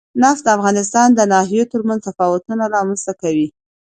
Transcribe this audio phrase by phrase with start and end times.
[0.21, 3.47] نفت د افغانستان د ناحیو ترمنځ تفاوتونه رامنځ ته کوي.